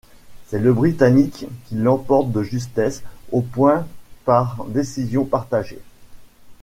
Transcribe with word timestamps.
C'est 0.47 0.57
le 0.57 0.73
britannique 0.73 1.45
qui 1.69 1.75
l'emporte 1.75 2.31
de 2.31 2.41
justesse 2.41 3.03
aux 3.31 3.43
points 3.43 3.85
par 4.25 4.65
décision 4.65 5.25
partagée. 5.25 5.77